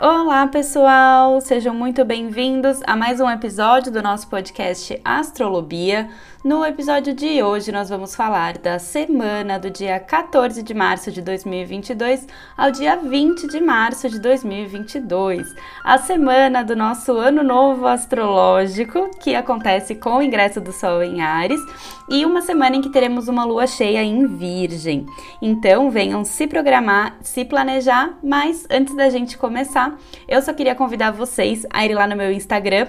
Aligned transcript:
Olá, 0.00 0.46
pessoal! 0.46 1.40
Sejam 1.40 1.74
muito 1.74 2.04
bem-vindos 2.04 2.80
a 2.86 2.94
mais 2.94 3.18
um 3.18 3.28
episódio 3.28 3.90
do 3.90 4.00
nosso 4.00 4.28
podcast 4.28 5.00
Astrolobia. 5.04 6.08
No 6.44 6.64
episódio 6.64 7.12
de 7.12 7.42
hoje, 7.42 7.72
nós 7.72 7.88
vamos 7.88 8.14
falar 8.14 8.58
da 8.58 8.78
semana 8.78 9.58
do 9.58 9.68
dia 9.68 9.98
14 9.98 10.62
de 10.62 10.72
março 10.72 11.10
de 11.10 11.20
2022 11.20 12.28
ao 12.56 12.70
dia 12.70 12.94
20 12.94 13.48
de 13.48 13.60
março 13.60 14.08
de 14.08 14.20
2022, 14.20 15.52
a 15.82 15.98
semana 15.98 16.62
do 16.62 16.76
nosso 16.76 17.10
Ano 17.16 17.42
Novo 17.42 17.84
Astrológico, 17.88 19.10
que 19.18 19.34
acontece 19.34 19.96
com 19.96 20.18
o 20.18 20.22
ingresso 20.22 20.60
do 20.60 20.72
Sol 20.72 21.02
em 21.02 21.20
Ares, 21.22 21.60
e 22.08 22.24
uma 22.24 22.40
semana 22.40 22.76
em 22.76 22.80
que 22.80 22.92
teremos 22.92 23.26
uma 23.26 23.44
lua 23.44 23.66
cheia 23.66 24.04
em 24.04 24.24
Virgem. 24.28 25.06
Então, 25.42 25.90
venham 25.90 26.24
se 26.24 26.46
programar, 26.46 27.16
se 27.20 27.44
planejar, 27.44 28.16
mas 28.22 28.64
antes 28.70 28.94
da 28.94 29.10
gente 29.10 29.36
começar, 29.36 29.87
eu 30.26 30.40
só 30.42 30.52
queria 30.52 30.74
convidar 30.74 31.10
vocês 31.10 31.66
a 31.70 31.84
ir 31.84 31.94
lá 31.94 32.06
no 32.06 32.16
meu 32.16 32.32
Instagram, 32.32 32.88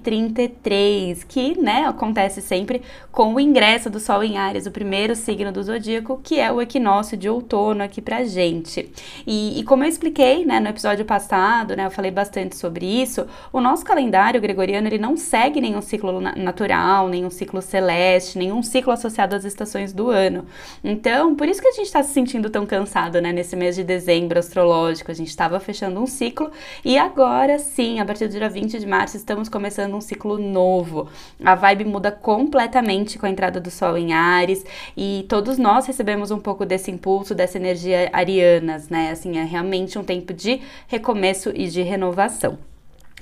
33, 0.49 1.25
que, 1.25 1.61
né, 1.61 1.85
acontece 1.87 2.41
sempre 2.41 2.83
com 3.11 3.35
o 3.35 3.41
ingresso 3.41 3.89
do 3.89 4.01
Sol 4.01 4.23
em 4.23 4.39
Áries, 4.39 4.67
o 4.67 4.71
primeiro 4.71 5.15
signo 5.15 5.53
do 5.53 5.63
zodíaco, 5.63 6.21
que 6.23 6.39
é 6.39 6.53
o 6.53 6.61
equinócio 6.61 7.17
de 7.17 7.29
outono 7.29 7.83
aqui 7.83 8.01
pra 8.01 8.25
gente. 8.25 8.91
E, 9.27 9.61
e 9.61 9.65
como 9.65 9.85
eu 9.85 9.89
expliquei, 9.89 10.45
né, 10.45 10.61
no 10.61 10.69
episódio 10.69 11.05
passado, 11.05 11.77
né, 11.77 11.87
eu 11.87 11.91
falei 11.91 12.11
bastante 12.11 12.57
sobre 12.57 12.87
isso, 12.87 13.27
o 13.53 13.61
nosso 13.61 13.85
calendário 13.85 14.41
gregoriano, 14.41 14.89
ele 14.89 14.99
não 14.99 15.17
segue 15.17 15.61
nenhum 15.61 15.81
ciclo 15.81 16.21
natural, 16.21 17.09
nenhum 17.09 17.31
ciclo 17.31 17.61
celeste, 17.61 18.39
nenhum 18.39 18.63
ciclo 18.63 18.93
associado 18.93 19.35
às 19.35 19.45
estações 19.45 19.93
do 19.93 20.11
ano. 20.11 20.45
Então, 20.83 21.35
por 21.35 21.49
isso 21.49 21.61
que 21.61 21.69
a 21.69 21.73
gente 21.73 21.91
tá 21.91 22.03
se 22.03 22.13
sentindo 22.13 22.51
tão 22.51 22.67
cansado, 22.67 23.21
né, 23.21 23.33
nesse 23.33 23.57
mês 23.57 23.77
de 23.77 23.85
dezembro 23.85 24.05
dezembro 24.05 24.39
astrológico, 24.39 25.11
a 25.11 25.15
gente 25.15 25.29
estava 25.29 25.59
fechando 25.59 26.01
um 26.01 26.07
ciclo 26.07 26.51
e 26.85 26.99
agora 26.99 27.59
sim, 27.59 28.01
a 28.01 28.05
partir 28.05 28.29
do 28.29 28.33
dia 28.33 28.49
20 28.49 28.79
de 28.79 28.87
março, 28.87 29.17
estamos 29.17 29.49
começando 29.49 29.95
um 29.95 30.01
ciclo 30.01 30.34
novo. 30.39 31.09
A 31.45 31.55
vibe 31.55 31.85
muda 31.85 32.11
completamente 32.13 33.19
com 33.19 33.27
a 33.27 33.31
entrada 33.31 33.61
do 33.61 33.71
Sol 33.71 33.97
em 33.97 34.13
Ares 34.13 34.65
e 34.97 35.25
todos 35.29 35.59
nós 35.59 35.87
recebemos 35.87 36.31
um 36.31 36.39
pouco 36.39 36.67
desse 36.67 36.91
impulso, 36.91 37.35
dessa 37.35 37.59
energia 37.59 38.11
arianas, 38.13 38.89
né? 38.89 39.11
Assim, 39.11 39.39
é 39.39 39.45
realmente 39.45 39.99
um 39.99 40.05
tempo 40.05 40.33
de 40.33 40.61
recomeço 40.89 41.51
e 41.55 41.69
de 41.69 41.83
renovação. 41.83 42.74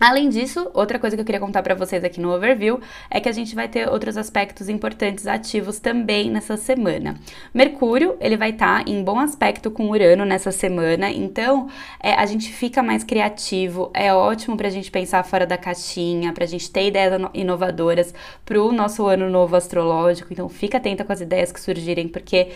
Além 0.03 0.29
disso, 0.29 0.69
outra 0.75 0.99
coisa 0.99 1.15
que 1.15 1.21
eu 1.21 1.25
queria 1.25 1.39
contar 1.39 1.63
para 1.63 1.77
vocês 1.77 2.03
aqui 2.03 2.21
no 2.21 2.35
overview 2.35 2.81
é 3.09 3.21
que 3.21 3.29
a 3.29 3.33
gente 3.33 3.55
vai 3.55 3.69
ter 3.69 3.89
outros 3.89 4.17
aspectos 4.17 4.69
importantes 4.69 5.29
ativos 5.29 5.79
também 5.79 6.29
nessa 6.29 6.57
semana. 6.57 7.15
Mercúrio, 7.55 8.17
ele 8.21 8.37
vai 8.37 8.51
estar 8.51 8.83
tá 8.83 8.91
em 8.91 9.01
bom 9.05 9.21
aspecto 9.21 9.71
com 9.71 9.89
Urano 9.89 10.25
nessa 10.25 10.51
semana, 10.51 11.09
então 11.09 11.69
é, 12.03 12.15
a 12.15 12.27
gente 12.27 12.53
fica 12.53 12.83
mais 12.83 13.05
criativo, 13.05 13.93
é 13.95 14.13
ótimo 14.13 14.57
para 14.57 14.67
a 14.67 14.73
gente 14.73 14.91
pensar 14.91 15.23
fora 15.23 15.47
da 15.47 15.57
caixinha, 15.57 16.33
para 16.33 16.43
a 16.43 16.49
gente 16.49 16.69
ter 16.69 16.89
ideias 16.89 17.13
inovadoras 17.33 18.13
para 18.45 18.61
o 18.61 18.73
nosso 18.73 19.07
ano 19.07 19.31
novo 19.31 19.55
astrológico, 19.55 20.33
então 20.33 20.49
fica 20.49 20.79
atenta 20.79 21.05
com 21.05 21.13
as 21.13 21.21
ideias 21.21 21.53
que 21.53 21.61
surgirem, 21.61 22.09
porque 22.09 22.49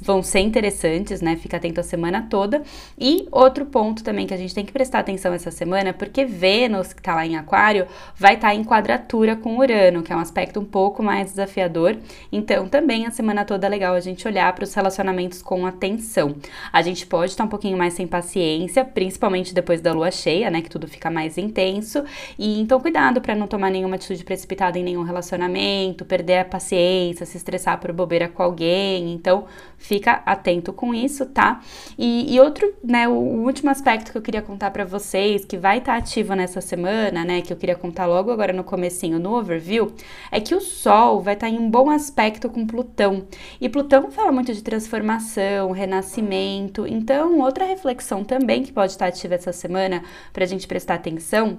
vão 0.00 0.22
ser 0.22 0.40
interessantes, 0.40 1.20
né? 1.20 1.36
Fica 1.36 1.58
atento 1.58 1.80
a 1.80 1.82
semana 1.82 2.26
toda. 2.30 2.62
E 2.98 3.28
outro 3.30 3.66
ponto 3.66 4.02
também 4.02 4.26
que 4.26 4.32
a 4.32 4.38
gente 4.38 4.54
tem 4.54 4.64
que 4.64 4.72
prestar 4.72 5.00
atenção 5.00 5.34
essa 5.34 5.50
semana, 5.50 5.92
porque 5.92 6.24
Vênus 6.24 6.93
que 6.94 7.00
está 7.00 7.14
lá 7.14 7.26
em 7.26 7.36
Aquário, 7.36 7.86
vai 8.16 8.34
estar 8.34 8.48
tá 8.48 8.54
em 8.54 8.64
quadratura 8.64 9.36
com 9.36 9.58
Urano, 9.58 10.02
que 10.02 10.12
é 10.12 10.16
um 10.16 10.20
aspecto 10.20 10.60
um 10.60 10.64
pouco 10.64 11.02
mais 11.02 11.30
desafiador. 11.30 11.96
Então, 12.32 12.68
também 12.68 13.06
a 13.06 13.10
semana 13.10 13.44
toda 13.44 13.66
é 13.66 13.70
legal 13.70 13.94
a 13.94 14.00
gente 14.00 14.26
olhar 14.26 14.52
para 14.54 14.64
os 14.64 14.72
relacionamentos 14.74 15.42
com 15.42 15.66
atenção. 15.66 16.36
A 16.72 16.82
gente 16.82 17.06
pode 17.06 17.32
estar 17.32 17.44
tá 17.44 17.46
um 17.46 17.50
pouquinho 17.50 17.76
mais 17.76 17.94
sem 17.94 18.06
paciência, 18.06 18.84
principalmente 18.84 19.54
depois 19.54 19.80
da 19.80 19.92
lua 19.92 20.10
cheia, 20.10 20.50
né, 20.50 20.62
que 20.62 20.70
tudo 20.70 20.88
fica 20.88 21.10
mais 21.10 21.36
intenso. 21.36 22.04
E 22.38 22.60
então, 22.60 22.80
cuidado 22.80 23.20
para 23.20 23.34
não 23.34 23.46
tomar 23.46 23.70
nenhuma 23.70 23.96
atitude 23.96 24.24
precipitada 24.24 24.78
em 24.78 24.84
nenhum 24.84 25.02
relacionamento, 25.02 26.04
perder 26.04 26.38
a 26.38 26.44
paciência, 26.44 27.26
se 27.26 27.36
estressar 27.36 27.78
por 27.78 27.92
bobeira 27.92 28.28
com 28.28 28.42
alguém. 28.42 29.12
Então, 29.12 29.46
fica 29.84 30.22
atento 30.24 30.72
com 30.72 30.94
isso, 30.94 31.26
tá? 31.26 31.60
E, 31.98 32.34
e 32.34 32.40
outro, 32.40 32.74
né, 32.82 33.06
o, 33.06 33.12
o 33.12 33.44
último 33.44 33.68
aspecto 33.68 34.10
que 34.10 34.16
eu 34.16 34.22
queria 34.22 34.40
contar 34.40 34.70
para 34.70 34.84
vocês, 34.84 35.44
que 35.44 35.58
vai 35.58 35.78
estar 35.78 35.92
tá 35.92 35.98
ativo 35.98 36.34
nessa 36.34 36.62
semana 36.62 37.22
né, 37.22 37.42
que 37.42 37.52
eu 37.52 37.56
queria 37.56 37.76
contar 37.76 38.06
logo 38.06 38.30
agora 38.30 38.52
no 38.52 38.64
comecinho, 38.64 39.18
no 39.18 39.36
overview, 39.36 39.92
é 40.32 40.40
que 40.40 40.54
o 40.54 40.60
Sol 40.60 41.20
vai 41.20 41.34
estar 41.34 41.48
tá 41.48 41.52
em 41.52 41.58
um 41.58 41.70
bom 41.70 41.90
aspecto 41.90 42.48
com 42.48 42.66
Plutão. 42.66 43.26
E 43.60 43.68
Plutão 43.68 44.10
fala 44.10 44.32
muito 44.32 44.54
de 44.54 44.62
transformação, 44.62 45.70
renascimento. 45.70 46.86
Então, 46.86 47.40
outra 47.40 47.66
reflexão 47.66 48.24
também 48.24 48.62
que 48.62 48.72
pode 48.72 48.92
estar 48.92 49.06
ativa 49.06 49.34
essa 49.34 49.52
semana 49.52 50.02
para 50.32 50.44
a 50.44 50.46
gente 50.46 50.66
prestar 50.66 50.94
atenção 50.94 51.58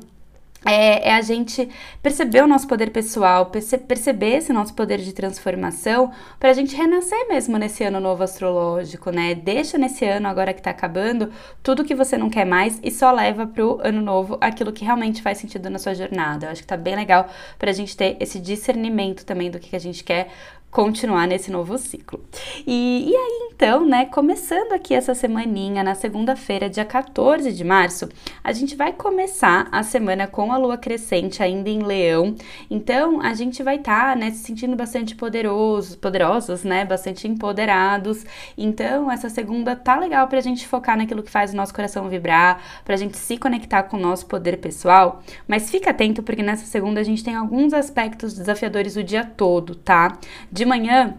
é, 0.65 1.09
é, 1.09 1.13
a 1.13 1.21
gente 1.21 1.69
perceber 2.01 2.43
o 2.43 2.47
nosso 2.47 2.67
poder 2.67 2.89
pessoal, 2.89 3.45
perce 3.45 3.77
perceber 3.77 4.37
esse 4.37 4.51
nosso 4.51 4.73
poder 4.73 4.97
de 4.97 5.13
transformação, 5.13 6.11
para 6.39 6.49
a 6.49 6.53
gente 6.53 6.75
renascer 6.75 7.27
mesmo 7.27 7.57
nesse 7.57 7.83
ano 7.83 7.99
novo 7.99 8.23
astrológico, 8.23 9.11
né? 9.11 9.35
Deixa 9.35 9.77
nesse 9.77 10.03
ano, 10.05 10.27
agora 10.27 10.53
que 10.53 10.61
tá 10.61 10.71
acabando, 10.71 11.31
tudo 11.61 11.83
que 11.85 11.93
você 11.93 12.17
não 12.17 12.29
quer 12.29 12.45
mais 12.45 12.79
e 12.83 12.89
só 12.89 13.11
leva 13.11 13.45
pro 13.45 13.79
ano 13.83 14.01
novo 14.01 14.37
aquilo 14.41 14.73
que 14.73 14.83
realmente 14.83 15.21
faz 15.21 15.37
sentido 15.37 15.69
na 15.69 15.77
sua 15.77 15.93
jornada. 15.93 16.47
Eu 16.47 16.51
acho 16.51 16.61
que 16.61 16.67
tá 16.67 16.77
bem 16.77 16.95
legal 16.95 17.29
para 17.59 17.69
a 17.69 17.73
gente 17.73 17.95
ter 17.95 18.17
esse 18.19 18.39
discernimento 18.39 19.23
também 19.23 19.51
do 19.51 19.59
que, 19.59 19.69
que 19.69 19.75
a 19.75 19.79
gente 19.79 20.03
quer 20.03 20.29
continuar 20.75 21.25
nesse 21.25 21.49
novo 21.49 21.77
ciclo. 21.77 22.19
E, 22.67 23.09
e 23.09 23.15
aí, 23.15 23.45
então, 23.55 23.85
né, 23.85 24.03
começando 24.03 24.73
aqui 24.73 24.93
essa 24.93 25.15
semaninha, 25.15 25.81
na 25.81 25.95
segunda-feira, 25.95 26.69
dia 26.69 26.83
14 26.83 27.53
de 27.53 27.63
março, 27.63 28.09
a 28.43 28.51
gente 28.51 28.75
vai 28.75 28.91
começar 28.91 29.69
a 29.71 29.81
semana 29.83 30.27
com 30.27 30.51
a 30.51 30.57
lua 30.57 30.77
crescente 30.77 31.41
ainda 31.41 31.69
em 31.69 31.81
leão. 31.81 32.35
Então, 32.69 33.21
a 33.21 33.33
gente 33.33 33.63
vai 33.63 33.77
estar, 33.77 34.09
tá, 34.09 34.15
né, 34.17 34.31
se 34.31 34.39
sentindo 34.39 34.75
bastante 34.75 35.15
poderosos, 35.15 35.95
poderosos, 35.95 36.65
né, 36.65 36.83
bastante 36.83 37.25
empoderados. 37.25 38.25
Então, 38.57 39.09
essa 39.09 39.29
segunda 39.29 39.77
tá 39.77 39.97
legal 39.97 40.27
pra 40.27 40.41
gente 40.41 40.67
focar 40.67 40.97
naquilo 40.97 41.23
que 41.23 41.31
faz 41.31 41.53
o 41.53 41.55
nosso 41.55 41.73
coração 41.73 42.09
vibrar, 42.09 42.61
pra 42.83 42.97
gente 42.97 43.17
se 43.17 43.37
conectar 43.37 43.83
com 43.83 43.95
o 43.95 44.01
nosso 44.01 44.25
poder 44.25 44.57
pessoal. 44.57 45.23
Mas 45.47 45.71
fica 45.71 45.91
atento, 45.91 46.21
porque 46.21 46.43
nessa 46.43 46.65
segunda 46.65 46.99
a 46.99 47.03
gente 47.03 47.23
tem 47.23 47.33
alguns 47.33 47.71
aspectos 47.71 48.33
desafiadores 48.33 48.97
o 48.97 49.03
dia 49.03 49.23
todo, 49.23 49.73
tá? 49.73 50.17
De 50.51 50.64
de 50.65 50.69
manhã 50.69 51.13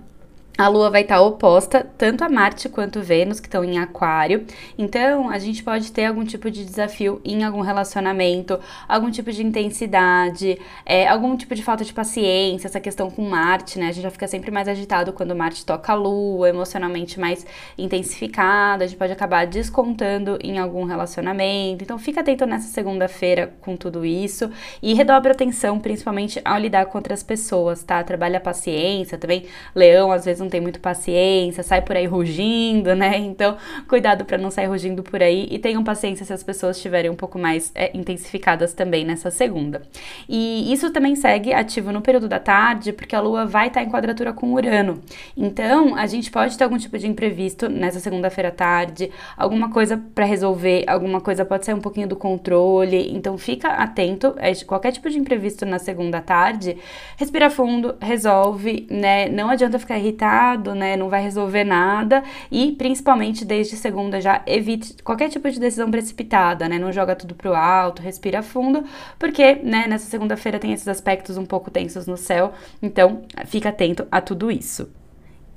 a 0.58 0.68
Lua 0.68 0.90
vai 0.90 1.02
estar 1.02 1.20
oposta 1.20 1.86
tanto 1.98 2.24
a 2.24 2.28
Marte 2.28 2.68
quanto 2.68 3.02
Vênus, 3.02 3.40
que 3.40 3.46
estão 3.46 3.62
em 3.62 3.78
Aquário. 3.78 4.46
Então, 4.78 5.28
a 5.28 5.38
gente 5.38 5.62
pode 5.62 5.92
ter 5.92 6.06
algum 6.06 6.24
tipo 6.24 6.50
de 6.50 6.64
desafio 6.64 7.20
em 7.24 7.44
algum 7.44 7.60
relacionamento, 7.60 8.58
algum 8.88 9.10
tipo 9.10 9.30
de 9.30 9.44
intensidade, 9.44 10.58
é, 10.86 11.06
algum 11.06 11.36
tipo 11.36 11.54
de 11.54 11.62
falta 11.62 11.84
de 11.84 11.92
paciência, 11.92 12.68
essa 12.68 12.80
questão 12.80 13.10
com 13.10 13.22
Marte, 13.28 13.78
né? 13.78 13.88
A 13.88 13.92
gente 13.92 14.02
já 14.02 14.10
fica 14.10 14.26
sempre 14.26 14.50
mais 14.50 14.66
agitado 14.66 15.12
quando 15.12 15.36
Marte 15.36 15.64
toca 15.66 15.92
a 15.92 15.94
Lua, 15.94 16.48
emocionalmente 16.48 17.20
mais 17.20 17.44
intensificado, 17.76 18.82
a 18.82 18.86
gente 18.86 18.96
pode 18.96 19.12
acabar 19.12 19.46
descontando 19.46 20.38
em 20.42 20.58
algum 20.58 20.84
relacionamento. 20.84 21.84
Então, 21.84 21.98
fica 21.98 22.20
atento 22.20 22.46
nessa 22.46 22.68
segunda-feira 22.68 23.52
com 23.60 23.76
tudo 23.76 24.06
isso 24.06 24.50
e 24.82 24.94
redobre 24.94 25.32
atenção, 25.32 25.78
principalmente 25.78 26.40
ao 26.42 26.58
lidar 26.58 26.86
com 26.86 26.96
outras 26.96 27.22
pessoas, 27.22 27.82
tá? 27.82 28.02
Trabalha 28.02 28.38
a 28.38 28.40
paciência 28.40 29.18
também. 29.18 29.44
Leão, 29.74 30.10
às 30.10 30.24
vezes, 30.24 30.45
não 30.46 30.50
tem 30.50 30.60
muito 30.60 30.80
paciência, 30.80 31.62
sai 31.62 31.82
por 31.82 31.96
aí 31.96 32.06
rugindo, 32.06 32.94
né? 32.94 33.18
Então, 33.18 33.56
cuidado 33.88 34.24
para 34.24 34.38
não 34.38 34.50
sair 34.50 34.66
rugindo 34.66 35.02
por 35.02 35.22
aí 35.22 35.48
e 35.50 35.58
tenham 35.58 35.82
paciência 35.84 36.24
se 36.24 36.32
as 36.32 36.42
pessoas 36.42 36.76
estiverem 36.76 37.10
um 37.10 37.14
pouco 37.14 37.38
mais 37.38 37.70
é, 37.74 37.90
intensificadas 37.94 38.72
também 38.72 39.04
nessa 39.04 39.30
segunda. 39.30 39.82
E 40.28 40.72
isso 40.72 40.90
também 40.90 41.16
segue 41.16 41.52
ativo 41.52 41.92
no 41.92 42.00
período 42.00 42.28
da 42.28 42.38
tarde, 42.38 42.92
porque 42.92 43.14
a 43.14 43.20
Lua 43.20 43.44
vai 43.44 43.68
estar 43.68 43.80
tá 43.80 43.86
em 43.86 43.90
quadratura 43.90 44.32
com 44.32 44.52
Urano. 44.54 45.02
Então, 45.36 45.96
a 45.96 46.06
gente 46.06 46.30
pode 46.30 46.56
ter 46.56 46.64
algum 46.64 46.78
tipo 46.78 46.96
de 46.96 47.06
imprevisto 47.06 47.68
nessa 47.68 47.98
segunda-feira 47.98 48.48
à 48.48 48.52
tarde, 48.52 49.10
alguma 49.36 49.70
coisa 49.70 50.00
para 50.14 50.24
resolver, 50.24 50.84
alguma 50.86 51.20
coisa 51.20 51.44
pode 51.44 51.66
sair 51.66 51.74
um 51.74 51.80
pouquinho 51.80 52.06
do 52.06 52.16
controle. 52.16 53.10
Então, 53.12 53.36
fica 53.36 53.68
atento 53.68 54.34
a 54.38 54.64
qualquer 54.64 54.92
tipo 54.92 55.10
de 55.10 55.18
imprevisto 55.18 55.66
na 55.66 55.78
segunda 55.78 56.20
tarde. 56.20 56.78
Respira 57.16 57.50
fundo, 57.50 57.96
resolve, 58.00 58.86
né? 58.88 59.28
Não 59.28 59.50
adianta 59.50 59.78
ficar 59.78 59.98
irritado 59.98 60.35
né? 60.74 60.96
Não 60.96 61.08
vai 61.08 61.22
resolver 61.22 61.64
nada 61.64 62.22
e 62.50 62.72
principalmente 62.72 63.44
desde 63.44 63.76
segunda 63.76 64.20
já 64.20 64.42
evite 64.46 64.94
qualquer 65.02 65.28
tipo 65.28 65.50
de 65.50 65.58
decisão 65.58 65.90
precipitada, 65.90 66.68
né? 66.68 66.78
Não 66.78 66.92
joga 66.92 67.16
tudo 67.16 67.34
pro 67.34 67.54
alto, 67.54 68.02
respira 68.02 68.42
fundo, 68.42 68.84
porque, 69.18 69.54
né, 69.62 69.86
nessa 69.88 70.06
segunda-feira 70.06 70.58
tem 70.58 70.72
esses 70.72 70.88
aspectos 70.88 71.36
um 71.36 71.46
pouco 71.46 71.70
tensos 71.70 72.06
no 72.06 72.16
céu, 72.16 72.52
então 72.82 73.22
fica 73.46 73.70
atento 73.70 74.06
a 74.10 74.20
tudo 74.20 74.50
isso. 74.50 74.88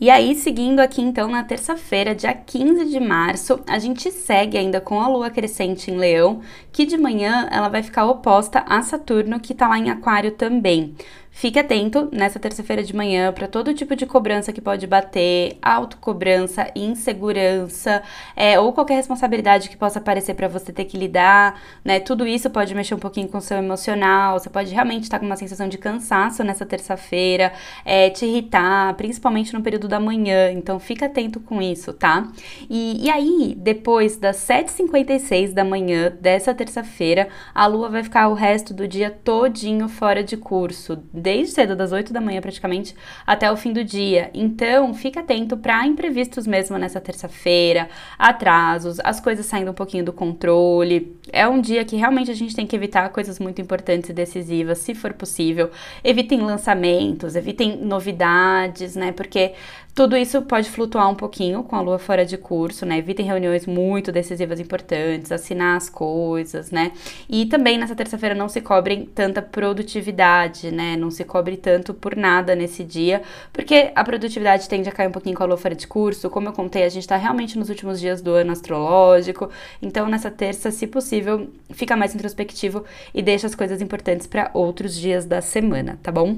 E 0.01 0.09
aí, 0.09 0.33
seguindo 0.33 0.79
aqui 0.79 1.01
então 1.01 1.27
na 1.27 1.43
terça-feira, 1.43 2.15
dia 2.15 2.33
15 2.33 2.85
de 2.85 3.01
março, 3.01 3.59
a 3.67 3.77
gente 3.77 4.09
segue 4.11 4.57
ainda 4.57 4.79
com 4.79 5.01
a 5.01 5.09
lua 5.09 5.29
crescente 5.29 5.91
em 5.91 5.97
Leão, 5.97 6.39
que 6.71 6.85
de 6.85 6.97
manhã 6.97 7.49
ela 7.51 7.67
vai 7.67 7.83
ficar 7.83 8.05
oposta 8.05 8.63
a 8.65 8.81
Saturno, 8.81 9.41
que 9.41 9.53
tá 9.53 9.67
lá 9.67 9.77
em 9.77 9.89
Aquário 9.89 10.31
também. 10.31 10.95
Fique 11.39 11.57
atento 11.57 12.09
nessa 12.11 12.37
terça-feira 12.37 12.83
de 12.83 12.93
manhã 12.93 13.31
para 13.31 13.47
todo 13.47 13.73
tipo 13.73 13.95
de 13.95 14.05
cobrança 14.05 14.51
que 14.51 14.59
pode 14.59 14.85
bater, 14.85 15.57
autocobrança, 15.61 16.69
insegurança, 16.75 18.03
é, 18.35 18.59
ou 18.59 18.73
qualquer 18.73 18.95
responsabilidade 18.95 19.69
que 19.69 19.77
possa 19.77 19.99
aparecer 19.99 20.33
para 20.33 20.49
você 20.49 20.73
ter 20.73 20.83
que 20.83 20.97
lidar, 20.97 21.57
né? 21.81 21.97
Tudo 22.01 22.27
isso 22.27 22.49
pode 22.49 22.75
mexer 22.75 22.93
um 22.93 22.99
pouquinho 22.99 23.29
com 23.29 23.37
o 23.37 23.41
seu 23.41 23.55
emocional, 23.55 24.37
você 24.37 24.49
pode 24.49 24.73
realmente 24.73 25.03
estar 25.03 25.17
com 25.17 25.25
uma 25.25 25.37
sensação 25.37 25.69
de 25.69 25.77
cansaço 25.77 26.43
nessa 26.43 26.65
terça-feira, 26.65 27.53
é, 27.85 28.09
te 28.09 28.25
irritar, 28.25 28.93
principalmente 28.95 29.53
no 29.53 29.61
período 29.61 29.87
da 29.87 29.97
manhã, 29.97 30.51
então 30.51 30.77
fica 30.77 31.05
atento 31.05 31.39
com 31.39 31.61
isso, 31.61 31.93
tá? 31.93 32.27
E, 32.69 33.05
e 33.05 33.09
aí, 33.09 33.55
depois 33.57 34.17
das 34.17 34.35
7h56 34.45 35.53
da 35.53 35.63
manhã 35.63 36.11
dessa 36.19 36.53
terça-feira, 36.53 37.29
a 37.55 37.65
lua 37.65 37.87
vai 37.87 38.03
ficar 38.03 38.27
o 38.27 38.33
resto 38.33 38.73
do 38.73 38.85
dia 38.85 39.09
todinho 39.09 39.87
fora 39.87 40.21
de 40.21 40.35
curso, 40.35 40.97
desde 41.29 41.53
cedo, 41.53 41.75
das 41.75 41.91
8 41.91 42.11
da 42.11 42.19
manhã 42.19 42.41
praticamente, 42.41 42.95
até 43.25 43.51
o 43.51 43.55
fim 43.55 43.71
do 43.71 43.83
dia. 43.83 44.31
Então, 44.33 44.93
fica 44.95 45.19
atento 45.19 45.55
para 45.55 45.85
imprevistos 45.85 46.47
mesmo 46.47 46.75
nessa 46.75 46.99
terça-feira, 46.99 47.87
atrasos, 48.17 48.99
as 49.03 49.19
coisas 49.19 49.45
saindo 49.45 49.69
um 49.69 49.73
pouquinho 49.73 50.03
do 50.03 50.11
controle. 50.11 51.15
É 51.31 51.47
um 51.47 51.61
dia 51.61 51.85
que 51.85 51.95
realmente 51.95 52.31
a 52.31 52.33
gente 52.33 52.55
tem 52.55 52.65
que 52.65 52.75
evitar 52.75 53.07
coisas 53.09 53.37
muito 53.37 53.61
importantes 53.61 54.09
e 54.09 54.13
decisivas, 54.13 54.79
se 54.79 54.95
for 54.95 55.13
possível. 55.13 55.69
Evitem 56.03 56.41
lançamentos, 56.41 57.35
evitem 57.35 57.77
novidades, 57.77 58.95
né? 58.95 59.11
Porque 59.11 59.53
tudo 59.93 60.15
isso 60.15 60.41
pode 60.43 60.69
flutuar 60.69 61.09
um 61.09 61.15
pouquinho 61.15 61.63
com 61.63 61.75
a 61.75 61.81
lua 61.81 61.99
fora 61.99 62.25
de 62.25 62.37
curso, 62.37 62.85
né? 62.85 62.97
Evitem 62.97 63.25
reuniões 63.25 63.65
muito 63.65 64.11
decisivas 64.11 64.59
importantes, 64.59 65.31
assinar 65.31 65.75
as 65.75 65.89
coisas, 65.89 66.71
né? 66.71 66.93
E 67.29 67.45
também 67.45 67.77
nessa 67.77 67.95
terça-feira 67.95 68.33
não 68.33 68.47
se 68.47 68.61
cobrem 68.61 69.05
tanta 69.05 69.41
produtividade, 69.41 70.71
né? 70.71 70.95
Não 70.95 71.11
se 71.11 71.25
cobre 71.25 71.57
tanto 71.57 71.93
por 71.93 72.15
nada 72.15 72.55
nesse 72.55 72.83
dia, 72.83 73.21
porque 73.51 73.91
a 73.93 74.03
produtividade 74.03 74.69
tende 74.69 74.87
a 74.87 74.91
cair 74.91 75.07
um 75.07 75.11
pouquinho 75.11 75.35
com 75.35 75.43
a 75.43 75.47
lua 75.47 75.57
fora 75.57 75.75
de 75.75 75.85
curso. 75.85 76.29
Como 76.29 76.47
eu 76.47 76.53
contei, 76.53 76.83
a 76.83 76.89
gente 76.89 77.07
tá 77.07 77.17
realmente 77.17 77.57
nos 77.57 77.69
últimos 77.69 77.99
dias 77.99 78.21
do 78.21 78.31
ano 78.31 78.51
astrológico, 78.51 79.49
então 79.81 80.07
nessa 80.07 80.31
terça, 80.31 80.71
se 80.71 80.87
possível, 80.87 81.49
fica 81.71 81.97
mais 81.97 82.15
introspectivo 82.15 82.85
e 83.13 83.21
deixa 83.21 83.47
as 83.47 83.55
coisas 83.55 83.81
importantes 83.81 84.27
para 84.27 84.49
outros 84.53 84.95
dias 84.95 85.25
da 85.25 85.41
semana, 85.41 85.99
tá 86.01 86.11
bom? 86.11 86.37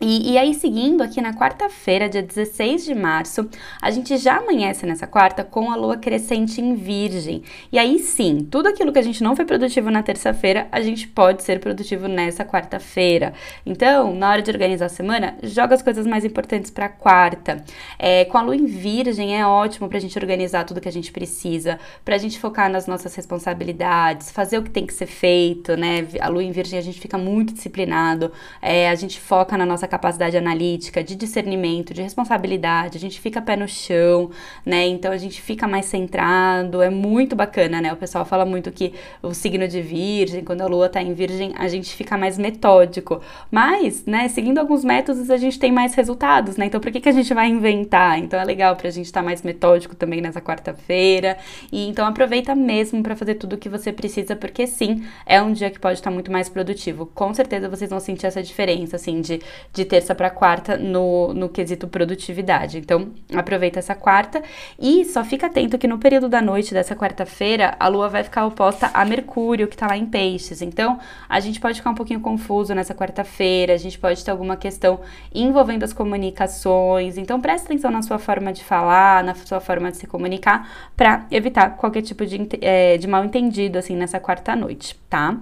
E, 0.00 0.32
e, 0.32 0.38
aí, 0.38 0.54
seguindo 0.54 1.02
aqui 1.02 1.20
na 1.20 1.34
quarta-feira, 1.34 2.08
dia 2.08 2.22
16 2.22 2.86
de 2.86 2.94
março, 2.94 3.46
a 3.82 3.90
gente 3.90 4.16
já 4.16 4.38
amanhece 4.38 4.86
nessa 4.86 5.06
quarta 5.06 5.44
com 5.44 5.70
a 5.70 5.76
lua 5.76 5.98
crescente 5.98 6.58
em 6.58 6.74
Virgem. 6.74 7.42
E 7.70 7.78
aí 7.78 7.98
sim, 7.98 8.48
tudo 8.50 8.68
aquilo 8.68 8.94
que 8.94 8.98
a 8.98 9.02
gente 9.02 9.22
não 9.22 9.36
foi 9.36 9.44
produtivo 9.44 9.90
na 9.90 10.02
terça-feira, 10.02 10.66
a 10.72 10.80
gente 10.80 11.06
pode 11.06 11.42
ser 11.42 11.60
produtivo 11.60 12.08
nessa 12.08 12.46
quarta-feira. 12.46 13.34
Então, 13.66 14.14
na 14.14 14.30
hora 14.30 14.40
de 14.40 14.50
organizar 14.50 14.86
a 14.86 14.88
semana, 14.88 15.36
joga 15.42 15.74
as 15.74 15.82
coisas 15.82 16.06
mais 16.06 16.24
importantes 16.24 16.70
para 16.70 16.88
quarta. 16.88 17.62
É, 17.98 18.24
com 18.24 18.38
a 18.38 18.42
lua 18.42 18.56
em 18.56 18.64
Virgem, 18.64 19.38
é 19.38 19.46
ótimo 19.46 19.86
para 19.86 19.98
a 19.98 20.00
gente 20.00 20.18
organizar 20.18 20.64
tudo 20.64 20.80
que 20.80 20.88
a 20.88 20.92
gente 20.92 21.12
precisa, 21.12 21.78
para 22.06 22.14
a 22.14 22.18
gente 22.18 22.38
focar 22.38 22.70
nas 22.70 22.86
nossas 22.86 23.14
responsabilidades, 23.14 24.30
fazer 24.30 24.56
o 24.56 24.62
que 24.62 24.70
tem 24.70 24.86
que 24.86 24.94
ser 24.94 25.06
feito, 25.06 25.76
né? 25.76 26.08
A 26.22 26.28
lua 26.28 26.42
em 26.42 26.52
Virgem, 26.52 26.78
a 26.78 26.82
gente 26.82 26.98
fica 26.98 27.18
muito 27.18 27.52
disciplinado, 27.52 28.32
é, 28.62 28.88
a 28.88 28.94
gente 28.94 29.20
foca 29.20 29.58
na 29.58 29.66
nossa 29.66 29.89
capacidade 29.90 30.36
analítica, 30.36 31.02
de 31.02 31.16
discernimento, 31.16 31.92
de 31.92 32.00
responsabilidade, 32.00 32.96
a 32.96 33.00
gente 33.00 33.20
fica 33.20 33.42
pé 33.42 33.56
no 33.56 33.68
chão, 33.68 34.30
né? 34.64 34.86
Então 34.86 35.12
a 35.12 35.16
gente 35.16 35.42
fica 35.42 35.66
mais 35.66 35.86
centrado, 35.86 36.80
é 36.80 36.88
muito 36.88 37.34
bacana, 37.34 37.80
né? 37.80 37.92
O 37.92 37.96
pessoal 37.96 38.24
fala 38.24 38.46
muito 38.46 38.70
que 38.70 38.94
o 39.22 39.34
signo 39.34 39.66
de 39.66 39.82
Virgem, 39.82 40.44
quando 40.44 40.62
a 40.62 40.66
lua 40.66 40.88
tá 40.88 41.02
em 41.02 41.12
Virgem, 41.12 41.52
a 41.58 41.68
gente 41.68 41.94
fica 41.94 42.16
mais 42.16 42.38
metódico. 42.38 43.20
Mas, 43.50 44.04
né, 44.06 44.28
seguindo 44.28 44.58
alguns 44.58 44.84
métodos, 44.84 45.30
a 45.30 45.36
gente 45.36 45.58
tem 45.58 45.72
mais 45.72 45.94
resultados, 45.94 46.56
né? 46.56 46.66
Então 46.66 46.80
por 46.80 46.92
que, 46.92 47.00
que 47.00 47.08
a 47.08 47.12
gente 47.12 47.34
vai 47.34 47.48
inventar? 47.48 48.18
Então 48.18 48.38
é 48.38 48.44
legal 48.44 48.76
pra 48.76 48.90
gente 48.90 49.06
estar 49.06 49.20
tá 49.20 49.26
mais 49.26 49.42
metódico 49.42 49.96
também 49.96 50.20
nessa 50.20 50.40
quarta-feira. 50.40 51.36
E 51.72 51.88
então 51.88 52.06
aproveita 52.06 52.54
mesmo 52.54 53.02
para 53.02 53.16
fazer 53.16 53.34
tudo 53.34 53.54
o 53.54 53.58
que 53.58 53.68
você 53.68 53.92
precisa, 53.92 54.36
porque 54.36 54.66
sim, 54.66 55.04
é 55.26 55.42
um 55.42 55.52
dia 55.52 55.70
que 55.70 55.78
pode 55.78 55.94
estar 55.98 56.10
tá 56.10 56.14
muito 56.14 56.30
mais 56.30 56.48
produtivo. 56.48 57.06
Com 57.06 57.34
certeza 57.34 57.68
vocês 57.68 57.90
vão 57.90 58.00
sentir 58.00 58.26
essa 58.26 58.42
diferença, 58.42 58.96
assim, 58.96 59.20
de, 59.20 59.40
de 59.72 59.79
de 59.80 59.86
terça 59.86 60.14
para 60.14 60.28
quarta 60.28 60.76
no, 60.76 61.32
no 61.32 61.48
quesito 61.48 61.88
produtividade. 61.88 62.78
Então, 62.78 63.08
aproveita 63.34 63.78
essa 63.78 63.94
quarta 63.94 64.42
e 64.78 65.04
só 65.06 65.24
fica 65.24 65.46
atento 65.46 65.78
que 65.78 65.88
no 65.88 65.98
período 65.98 66.28
da 66.28 66.42
noite 66.42 66.74
dessa 66.74 66.94
quarta-feira, 66.94 67.74
a 67.80 67.88
lua 67.88 68.08
vai 68.08 68.22
ficar 68.22 68.46
oposta 68.46 68.90
a 68.92 69.04
Mercúrio, 69.04 69.66
que 69.66 69.76
tá 69.76 69.86
lá 69.86 69.96
em 69.96 70.04
Peixes. 70.04 70.60
Então, 70.60 70.98
a 71.28 71.40
gente 71.40 71.58
pode 71.58 71.78
ficar 71.78 71.90
um 71.90 71.94
pouquinho 71.94 72.20
confuso 72.20 72.74
nessa 72.74 72.94
quarta-feira, 72.94 73.72
a 73.72 73.78
gente 73.78 73.98
pode 73.98 74.22
ter 74.22 74.30
alguma 74.30 74.56
questão 74.56 75.00
envolvendo 75.34 75.82
as 75.82 75.92
comunicações. 75.92 77.16
Então, 77.16 77.40
preste 77.40 77.64
atenção 77.64 77.90
na 77.90 78.02
sua 78.02 78.18
forma 78.18 78.52
de 78.52 78.62
falar, 78.62 79.24
na 79.24 79.34
sua 79.34 79.60
forma 79.60 79.90
de 79.90 79.96
se 79.96 80.06
comunicar, 80.06 80.90
para 80.96 81.26
evitar 81.30 81.76
qualquer 81.76 82.02
tipo 82.02 82.26
de, 82.26 82.48
é, 82.60 82.98
de 82.98 83.08
mal 83.08 83.24
entendido, 83.24 83.78
assim, 83.78 83.96
nessa 83.96 84.20
quarta 84.20 84.54
noite, 84.54 84.94
tá? 85.08 85.36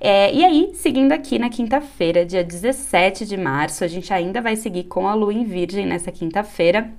É, 0.00 0.34
e 0.34 0.44
aí, 0.44 0.72
seguindo 0.74 1.12
aqui 1.12 1.38
na 1.38 1.48
quinta-feira, 1.48 2.24
dia 2.24 2.42
17 2.42 3.24
de 3.24 3.36
março, 3.36 3.83
a 3.84 3.88
gente 3.88 4.12
ainda 4.12 4.40
vai 4.40 4.56
seguir 4.56 4.84
com 4.84 5.06
a 5.06 5.14
lua 5.14 5.32
em 5.32 5.44
Virgem 5.44 5.86
nessa 5.86 6.10
quinta-feira. 6.10 6.92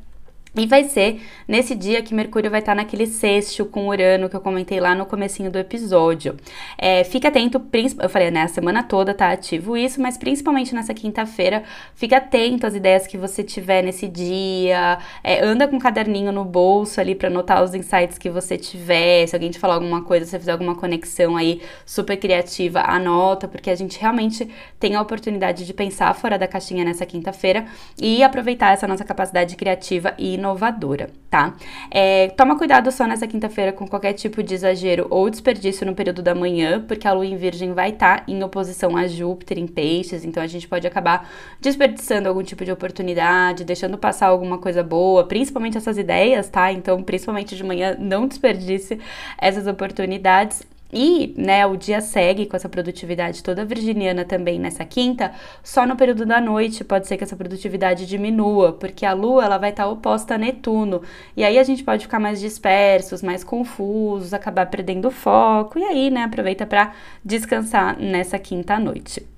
E 0.57 0.65
vai 0.65 0.85
ser 0.85 1.21
nesse 1.45 1.75
dia 1.75 2.01
que 2.01 2.13
Mercúrio 2.13 2.49
vai 2.49 2.61
estar 2.61 2.73
naquele 2.73 3.05
sexto 3.05 3.65
com 3.65 3.89
Urano 3.89 4.29
que 4.29 4.35
eu 4.37 4.39
comentei 4.39 4.79
lá 4.79 4.95
no 4.95 5.05
comecinho 5.05 5.51
do 5.51 5.59
episódio. 5.59 6.37
É, 6.77 7.03
fica 7.03 7.27
atento, 7.27 7.61
eu 8.01 8.09
falei, 8.09 8.31
né, 8.31 8.43
a 8.43 8.47
semana 8.47 8.81
toda 8.81 9.13
tá 9.13 9.31
ativo 9.31 9.75
isso, 9.75 10.01
mas 10.01 10.17
principalmente 10.17 10.73
nessa 10.73 10.93
quinta-feira, 10.93 11.63
fica 11.93 12.17
atento 12.17 12.65
às 12.65 12.73
ideias 12.73 13.05
que 13.05 13.17
você 13.17 13.43
tiver 13.43 13.81
nesse 13.81 14.07
dia, 14.07 14.97
é, 15.21 15.43
anda 15.43 15.67
com 15.67 15.75
um 15.75 15.79
caderninho 15.79 16.31
no 16.31 16.45
bolso 16.45 17.01
ali 17.01 17.15
para 17.15 17.27
anotar 17.27 17.61
os 17.61 17.73
insights 17.73 18.17
que 18.17 18.29
você 18.29 18.57
tiver, 18.57 19.27
se 19.27 19.35
alguém 19.35 19.51
te 19.51 19.59
falar 19.59 19.73
alguma 19.73 20.03
coisa, 20.03 20.23
se 20.23 20.31
você 20.31 20.39
fizer 20.39 20.53
alguma 20.53 20.75
conexão 20.75 21.35
aí 21.35 21.61
super 21.85 22.15
criativa, 22.15 22.79
anota, 22.79 23.45
porque 23.45 23.69
a 23.69 23.75
gente 23.75 23.99
realmente 23.99 24.49
tem 24.79 24.95
a 24.95 25.01
oportunidade 25.01 25.65
de 25.65 25.73
pensar 25.73 26.13
fora 26.15 26.39
da 26.39 26.47
caixinha 26.47 26.85
nessa 26.85 27.05
quinta-feira 27.05 27.65
e 28.01 28.23
aproveitar 28.23 28.71
essa 28.71 28.87
nossa 28.87 29.03
capacidade 29.03 29.57
criativa 29.57 30.13
e 30.17 30.44
inovadora, 30.45 31.09
tá? 31.29 31.55
É, 31.89 32.29
toma 32.29 32.57
cuidado 32.57 32.91
só 32.91 33.07
nessa 33.07 33.25
quinta-feira 33.25 33.73
com 33.73 33.87
qualquer 33.87 34.13
tipo 34.13 34.43
de 34.43 34.53
exagero 34.53 35.07
ou 35.09 35.29
desperdício 35.29 35.85
no 35.85 35.95
período 35.95 36.21
da 36.21 36.35
manhã, 36.35 36.83
porque 36.87 37.07
a 37.07 37.13
lua 37.13 37.25
em 37.25 37.35
Virgem 37.35 37.73
vai 37.73 37.89
estar 37.89 38.19
tá 38.19 38.23
em 38.27 38.43
oposição 38.43 38.95
a 38.95 39.07
Júpiter 39.07 39.57
em 39.57 39.67
Peixes, 39.67 40.23
então 40.23 40.41
a 40.41 40.47
gente 40.47 40.67
pode 40.67 40.85
acabar 40.85 41.29
desperdiçando 41.59 42.29
algum 42.29 42.43
tipo 42.43 42.63
de 42.63 42.71
oportunidade, 42.71 43.65
deixando 43.65 43.97
passar 43.97 44.27
alguma 44.27 44.59
coisa 44.59 44.83
boa, 44.83 45.25
principalmente 45.25 45.77
essas 45.77 45.97
ideias, 45.97 46.47
tá? 46.47 46.71
Então, 46.71 47.01
principalmente 47.01 47.55
de 47.55 47.63
manhã, 47.63 47.95
não 47.99 48.27
desperdice 48.27 48.99
essas 49.39 49.65
oportunidades. 49.65 50.63
E, 50.95 51.33
né, 51.37 51.65
o 51.65 51.75
dia 51.75 51.99
segue 51.99 52.45
com 52.45 52.55
essa 52.55 52.69
produtividade 52.69 53.43
toda 53.43 53.65
virginiana 53.65 54.23
também 54.23 54.57
nessa 54.57 54.85
quinta, 54.85 55.33
só 55.61 55.85
no 55.85 55.97
período 55.97 56.25
da 56.25 56.39
noite 56.39 56.85
pode 56.85 57.05
ser 57.05 57.17
que 57.17 57.25
essa 57.25 57.35
produtividade 57.35 58.05
diminua, 58.05 58.71
porque 58.71 59.05
a 59.05 59.11
lua 59.11 59.43
ela 59.43 59.57
vai 59.57 59.71
estar 59.71 59.87
oposta 59.89 60.35
a 60.35 60.37
Netuno. 60.37 61.01
E 61.35 61.43
aí 61.43 61.59
a 61.59 61.63
gente 61.63 61.83
pode 61.83 62.03
ficar 62.03 62.19
mais 62.19 62.39
dispersos, 62.39 63.21
mais 63.21 63.43
confusos, 63.43 64.33
acabar 64.33 64.67
perdendo 64.67 65.11
foco 65.11 65.77
e 65.77 65.83
aí, 65.83 66.09
né, 66.09 66.23
aproveita 66.23 66.65
para 66.65 66.93
descansar 67.23 67.99
nessa 67.99 68.39
quinta 68.39 68.79
noite. 68.79 69.34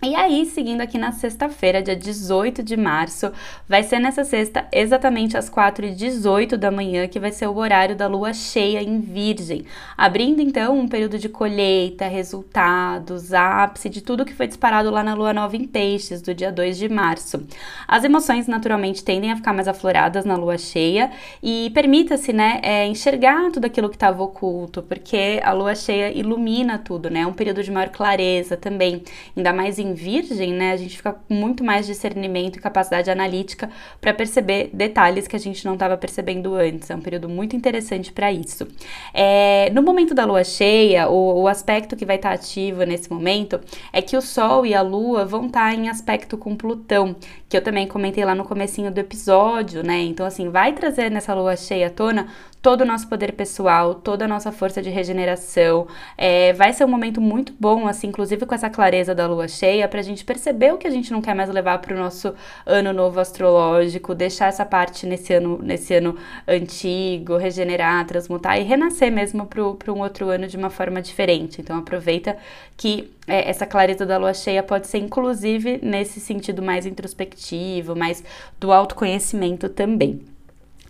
E 0.00 0.14
aí, 0.14 0.46
seguindo 0.46 0.80
aqui 0.80 0.96
na 0.96 1.10
sexta-feira, 1.10 1.82
dia 1.82 1.96
18 1.96 2.62
de 2.62 2.76
março, 2.76 3.32
vai 3.68 3.82
ser 3.82 3.98
nessa 3.98 4.22
sexta, 4.22 4.64
exatamente 4.70 5.36
às 5.36 5.50
4h18 5.50 6.56
da 6.56 6.70
manhã, 6.70 7.08
que 7.08 7.18
vai 7.18 7.32
ser 7.32 7.48
o 7.48 7.56
horário 7.56 7.96
da 7.96 8.06
lua 8.06 8.32
cheia 8.32 8.80
em 8.80 9.00
Virgem, 9.00 9.64
abrindo 9.96 10.40
então 10.40 10.78
um 10.78 10.86
período 10.86 11.18
de 11.18 11.28
colheita, 11.28 12.06
resultados, 12.06 13.34
ápice 13.34 13.88
de 13.88 14.00
tudo 14.00 14.24
que 14.24 14.32
foi 14.32 14.46
disparado 14.46 14.88
lá 14.88 15.02
na 15.02 15.14
lua 15.14 15.32
nova 15.32 15.56
em 15.56 15.66
Peixes, 15.66 16.22
do 16.22 16.32
dia 16.32 16.52
2 16.52 16.78
de 16.78 16.88
março. 16.88 17.44
As 17.88 18.04
emoções 18.04 18.46
naturalmente 18.46 19.02
tendem 19.02 19.32
a 19.32 19.36
ficar 19.36 19.52
mais 19.52 19.66
afloradas 19.66 20.24
na 20.24 20.36
lua 20.36 20.58
cheia 20.58 21.10
e 21.42 21.72
permita-se, 21.74 22.32
né, 22.32 22.60
é, 22.62 22.86
enxergar 22.86 23.50
tudo 23.50 23.64
aquilo 23.64 23.88
que 23.88 23.96
estava 23.96 24.22
oculto, 24.22 24.80
porque 24.80 25.40
a 25.42 25.52
lua 25.52 25.74
cheia 25.74 26.12
ilumina 26.12 26.78
tudo, 26.78 27.10
né? 27.10 27.22
É 27.22 27.26
um 27.26 27.32
período 27.32 27.64
de 27.64 27.72
maior 27.72 27.88
clareza 27.88 28.56
também, 28.56 29.02
ainda 29.36 29.52
mais 29.52 29.76
em 29.76 29.87
em 29.88 29.94
virgem, 29.94 30.52
né, 30.52 30.72
a 30.72 30.76
gente 30.76 30.96
fica 30.96 31.12
com 31.12 31.34
muito 31.34 31.64
mais 31.64 31.86
discernimento 31.86 32.56
e 32.56 32.60
capacidade 32.60 33.10
analítica 33.10 33.70
para 34.00 34.12
perceber 34.12 34.70
detalhes 34.72 35.26
que 35.26 35.36
a 35.36 35.38
gente 35.38 35.64
não 35.64 35.74
estava 35.74 35.96
percebendo 35.96 36.54
antes. 36.54 36.90
É 36.90 36.94
um 36.94 37.00
período 37.00 37.28
muito 37.28 37.56
interessante 37.56 38.12
para 38.12 38.32
isso. 38.32 38.66
É, 39.12 39.70
no 39.70 39.82
momento 39.82 40.14
da 40.14 40.24
lua 40.24 40.44
cheia, 40.44 41.08
o, 41.08 41.42
o 41.42 41.48
aspecto 41.48 41.96
que 41.96 42.04
vai 42.04 42.16
estar 42.16 42.30
tá 42.30 42.34
ativo 42.34 42.84
nesse 42.84 43.10
momento 43.10 43.60
é 43.92 44.02
que 44.02 44.16
o 44.16 44.20
Sol 44.22 44.64
e 44.66 44.74
a 44.74 44.82
Lua 44.82 45.24
vão 45.24 45.46
estar 45.46 45.70
tá 45.70 45.74
em 45.74 45.88
aspecto 45.88 46.36
com 46.36 46.56
Plutão, 46.56 47.16
que 47.48 47.56
eu 47.56 47.62
também 47.62 47.86
comentei 47.86 48.24
lá 48.24 48.34
no 48.34 48.44
comecinho 48.44 48.90
do 48.90 48.98
episódio, 48.98 49.82
né? 49.82 50.00
Então, 50.00 50.26
assim, 50.26 50.50
vai 50.50 50.72
trazer 50.72 51.10
nessa 51.10 51.34
lua 51.34 51.56
cheia 51.56 51.86
à 51.86 51.90
tona 51.90 52.28
todo 52.60 52.82
o 52.82 52.84
nosso 52.84 53.08
poder 53.08 53.32
pessoal, 53.32 53.94
toda 53.94 54.24
a 54.24 54.28
nossa 54.28 54.50
força 54.50 54.82
de 54.82 54.90
regeneração. 54.90 55.86
É, 56.16 56.52
vai 56.52 56.72
ser 56.72 56.84
um 56.84 56.88
momento 56.88 57.20
muito 57.20 57.54
bom, 57.58 57.86
assim, 57.86 58.08
inclusive 58.08 58.44
com 58.44 58.54
essa 58.54 58.68
clareza 58.68 59.14
da 59.14 59.26
lua 59.26 59.48
cheia, 59.48 59.77
para 59.86 60.00
a 60.00 60.02
gente 60.02 60.24
perceber 60.24 60.72
o 60.72 60.78
que 60.78 60.86
a 60.86 60.90
gente 60.90 61.12
não 61.12 61.20
quer 61.20 61.34
mais 61.34 61.50
levar 61.50 61.78
para 61.78 61.94
o 61.94 61.98
nosso 61.98 62.34
ano 62.66 62.92
novo 62.92 63.20
astrológico, 63.20 64.14
deixar 64.14 64.46
essa 64.46 64.64
parte 64.64 65.06
nesse 65.06 65.34
ano, 65.34 65.60
nesse 65.62 65.94
ano 65.94 66.16
antigo, 66.46 67.36
regenerar, 67.36 68.06
transmutar 68.06 68.58
e 68.58 68.62
renascer 68.62 69.12
mesmo 69.12 69.46
para 69.46 69.92
um 69.92 70.00
outro 70.00 70.28
ano 70.30 70.46
de 70.46 70.56
uma 70.56 70.70
forma 70.70 71.02
diferente. 71.02 71.60
Então 71.60 71.78
aproveita 71.78 72.36
que 72.76 73.12
é, 73.26 73.48
essa 73.48 73.66
clareza 73.66 74.06
da 74.06 74.16
lua 74.16 74.32
cheia 74.32 74.62
pode 74.62 74.86
ser 74.86 74.98
inclusive 74.98 75.78
nesse 75.82 76.18
sentido 76.18 76.62
mais 76.62 76.86
introspectivo, 76.86 77.94
mais 77.94 78.24
do 78.58 78.72
autoconhecimento 78.72 79.68
também. 79.68 80.37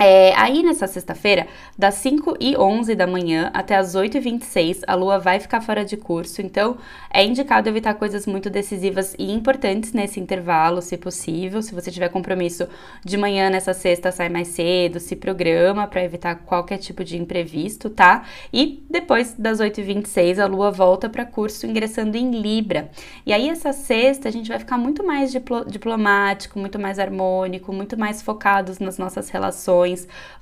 É, 0.01 0.33
aí 0.37 0.63
nessa 0.63 0.87
sexta-feira, 0.87 1.49
das 1.77 1.95
5 1.95 2.37
e 2.39 2.57
11 2.57 2.95
da 2.95 3.05
manhã 3.05 3.51
até 3.53 3.75
as 3.75 3.97
8 3.97 4.17
e 4.17 4.21
26, 4.21 4.83
a 4.87 4.95
lua 4.95 5.19
vai 5.19 5.41
ficar 5.41 5.61
fora 5.61 5.85
de 5.85 5.97
curso, 5.97 6.41
então 6.41 6.77
é 7.11 7.25
indicado 7.25 7.69
evitar 7.69 7.95
coisas 7.95 8.25
muito 8.25 8.49
decisivas 8.49 9.17
e 9.19 9.33
importantes 9.33 9.93
nesse 9.93 10.21
intervalo, 10.21 10.81
se 10.81 10.97
possível. 10.97 11.61
Se 11.63 11.75
você 11.75 11.91
tiver 11.91 12.11
compromisso 12.11 12.69
de 13.05 13.17
manhã 13.17 13.51
nessa 13.51 13.75
sexta, 13.75 14.13
sai 14.13 14.29
mais 14.29 14.49
cedo, 14.49 15.01
se 15.01 15.17
programa 15.17 15.85
para 15.89 16.05
evitar 16.05 16.37
qualquer 16.47 16.79
tipo 16.79 17.03
de 17.03 17.17
imprevisto, 17.17 17.91
tá? 17.91 18.25
E 18.53 18.85
depois 18.89 19.35
das 19.37 19.59
8 19.59 19.81
e 19.81 19.83
26, 19.83 20.39
a 20.39 20.47
lua 20.47 20.71
volta 20.71 21.09
para 21.09 21.25
curso 21.25 21.67
ingressando 21.67 22.17
em 22.17 22.41
Libra. 22.41 22.89
E 23.27 23.33
aí 23.33 23.49
essa 23.49 23.73
sexta 23.73 24.29
a 24.29 24.33
gente 24.33 24.49
vai 24.49 24.61
ficar 24.61 24.79
muito 24.79 25.05
mais 25.05 25.33
diplo 25.33 25.65
diplomático, 25.65 26.57
muito 26.57 26.79
mais 26.79 27.01
harmônico, 27.01 27.73
muito 27.73 27.99
mais 27.99 28.23
focados 28.23 28.79
nas 28.79 28.97
nossas 28.97 29.29
relações 29.31 29.88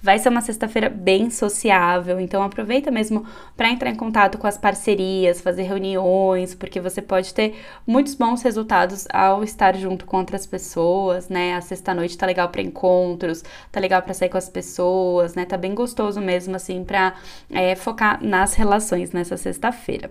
Vai 0.02 0.18
ser 0.18 0.28
uma 0.28 0.40
sexta-feira 0.40 0.88
bem 0.88 1.30
sociável, 1.30 2.20
então 2.20 2.42
aproveita 2.42 2.90
mesmo 2.90 3.26
para 3.56 3.70
entrar 3.70 3.90
em 3.90 3.94
contato 3.94 4.38
com 4.38 4.46
as 4.46 4.58
parcerias, 4.58 5.40
fazer 5.40 5.62
reuniões, 5.62 6.54
porque 6.54 6.80
você 6.80 7.00
pode 7.00 7.32
ter 7.32 7.56
muitos 7.86 8.14
bons 8.14 8.42
resultados 8.42 9.06
ao 9.12 9.42
estar 9.42 9.74
junto 9.76 10.04
com 10.04 10.18
outras 10.18 10.46
pessoas, 10.46 11.28
né? 11.28 11.54
A 11.54 11.60
sexta-noite 11.60 12.16
tá 12.16 12.26
legal 12.26 12.48
para 12.48 12.62
encontros, 12.62 13.42
tá 13.72 13.80
legal 13.80 14.02
para 14.02 14.14
sair 14.14 14.28
com 14.28 14.38
as 14.38 14.48
pessoas, 14.48 15.34
né? 15.34 15.44
Tá 15.44 15.56
bem 15.56 15.74
gostoso 15.74 16.20
mesmo 16.20 16.54
assim 16.56 16.84
para 16.84 17.14
é, 17.50 17.74
focar 17.74 18.22
nas 18.22 18.54
relações 18.54 19.12
nessa 19.12 19.36
sexta-feira. 19.36 20.10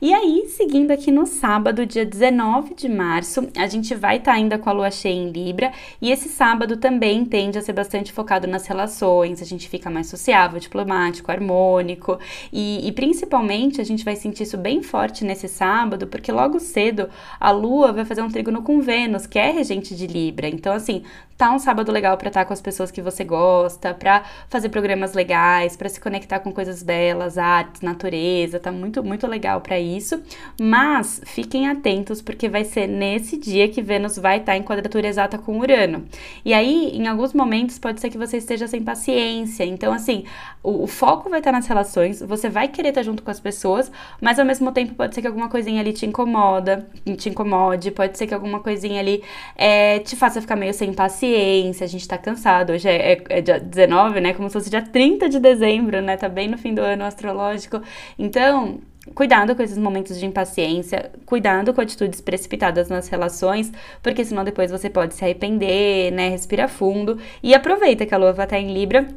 E 0.00 0.14
aí, 0.14 0.46
seguindo 0.48 0.90
aqui 0.90 1.10
no 1.10 1.26
sábado, 1.26 1.84
dia 1.84 2.06
19 2.06 2.74
de 2.74 2.88
março, 2.88 3.48
a 3.56 3.66
gente 3.66 3.94
vai 3.94 4.16
estar 4.16 4.32
tá 4.32 4.36
ainda 4.36 4.58
com 4.58 4.70
a 4.70 4.72
lua 4.72 4.90
cheia 4.90 5.14
em 5.14 5.30
Libra, 5.30 5.72
e 6.00 6.10
esse 6.10 6.28
sábado 6.28 6.76
também 6.76 7.24
tende 7.24 7.58
a 7.58 7.62
ser 7.62 7.72
bastante 7.72 8.12
focado 8.12 8.46
nas 8.46 8.66
relações 8.66 8.73
relações, 8.74 9.40
a 9.40 9.44
gente 9.44 9.68
fica 9.68 9.88
mais 9.88 10.08
sociável, 10.08 10.58
diplomático, 10.58 11.30
harmônico 11.30 12.18
e, 12.52 12.86
e 12.86 12.92
principalmente 12.92 13.80
a 13.80 13.84
gente 13.84 14.04
vai 14.04 14.16
sentir 14.16 14.42
isso 14.42 14.58
bem 14.58 14.82
forte 14.82 15.24
nesse 15.24 15.48
sábado, 15.48 16.06
porque 16.08 16.32
logo 16.32 16.58
cedo 16.58 17.08
a 17.38 17.50
Lua 17.50 17.92
vai 17.92 18.04
fazer 18.04 18.22
um 18.22 18.30
trígono 18.30 18.62
com 18.62 18.80
Vênus, 18.80 19.26
que 19.26 19.38
é 19.38 19.50
regente 19.50 19.94
de 19.94 20.06
Libra. 20.06 20.48
Então, 20.48 20.72
assim, 20.72 21.02
tá 21.36 21.50
um 21.50 21.58
sábado 21.58 21.90
legal 21.90 22.16
para 22.16 22.28
estar 22.28 22.44
com 22.44 22.52
as 22.52 22.60
pessoas 22.60 22.90
que 22.90 23.02
você 23.02 23.24
gosta, 23.24 23.92
para 23.92 24.22
fazer 24.48 24.68
programas 24.68 25.14
legais, 25.14 25.76
para 25.76 25.88
se 25.88 26.00
conectar 26.00 26.38
com 26.38 26.52
coisas 26.52 26.82
belas, 26.82 27.36
artes, 27.36 27.80
natureza, 27.80 28.60
tá 28.60 28.70
muito 28.70 29.02
muito 29.02 29.26
legal 29.26 29.60
para 29.60 29.78
isso. 29.78 30.22
Mas 30.60 31.20
fiquem 31.26 31.68
atentos 31.68 32.22
porque 32.22 32.48
vai 32.48 32.64
ser 32.64 32.86
nesse 32.86 33.36
dia 33.36 33.68
que 33.68 33.82
Vênus 33.82 34.16
vai 34.16 34.38
estar 34.38 34.52
tá 34.52 34.58
em 34.58 34.62
quadratura 34.62 35.08
exata 35.08 35.36
com 35.36 35.58
Urano. 35.58 36.04
E 36.44 36.54
aí, 36.54 36.90
em 36.94 37.08
alguns 37.08 37.34
momentos 37.34 37.78
pode 37.78 38.00
ser 38.00 38.10
que 38.10 38.18
você 38.18 38.36
esteja 38.36 38.68
sem 38.68 38.82
paciência. 38.82 39.64
Então, 39.64 39.92
assim, 39.92 40.24
o, 40.62 40.84
o 40.84 40.86
foco 40.86 41.28
vai 41.28 41.40
estar 41.40 41.50
tá 41.50 41.58
nas 41.58 41.66
relações, 41.66 42.20
você 42.20 42.48
vai 42.48 42.68
querer 42.68 42.90
estar 42.90 43.00
tá 43.00 43.04
junto 43.04 43.22
com 43.22 43.30
as 43.30 43.40
pessoas, 43.40 43.90
mas 44.20 44.38
ao 44.38 44.46
mesmo 44.46 44.70
tempo 44.70 44.94
pode 44.94 45.14
ser 45.14 45.20
que 45.20 45.26
alguma 45.26 45.48
coisinha 45.48 45.80
ali 45.80 45.92
te 45.92 46.06
incomoda, 46.06 46.86
te 47.16 47.28
incomode, 47.28 47.90
pode 47.90 48.16
ser 48.16 48.26
que 48.28 48.34
alguma 48.34 48.60
coisinha 48.60 49.00
ali 49.00 49.22
é, 49.56 49.98
te 49.98 50.14
faça 50.14 50.40
ficar 50.40 50.56
meio 50.56 50.72
sem 50.72 50.92
paciência 50.92 51.23
paciência, 51.24 51.84
a 51.84 51.88
gente 51.88 52.06
tá 52.06 52.18
cansado. 52.18 52.72
Hoje 52.72 52.88
é, 52.88 53.12
é, 53.12 53.24
é, 53.30 53.40
dia 53.40 53.58
19, 53.58 54.20
né? 54.20 54.34
Como 54.34 54.48
se 54.48 54.52
fosse 54.52 54.70
dia 54.70 54.82
30 54.82 55.28
de 55.28 55.40
dezembro, 55.40 56.00
né? 56.02 56.16
Tá 56.16 56.28
bem 56.28 56.48
no 56.48 56.58
fim 56.58 56.74
do 56.74 56.80
ano 56.80 57.04
astrológico. 57.04 57.80
Então, 58.18 58.80
cuidado 59.14 59.54
com 59.56 59.62
esses 59.62 59.78
momentos 59.78 60.18
de 60.18 60.26
impaciência, 60.26 61.10
cuidado 61.24 61.72
com 61.72 61.80
atitudes 61.80 62.20
precipitadas 62.20 62.88
nas 62.88 63.08
relações, 63.08 63.72
porque 64.02 64.24
senão 64.24 64.44
depois 64.44 64.70
você 64.70 64.90
pode 64.90 65.14
se 65.14 65.24
arrepender, 65.24 66.12
né? 66.12 66.28
Respira 66.28 66.68
fundo 66.68 67.18
e 67.42 67.54
aproveita 67.54 68.04
que 68.04 68.14
a 68.14 68.18
lua 68.18 68.32
vai 68.32 68.46
estar 68.46 68.58
em 68.58 68.72
Libra 68.72 69.08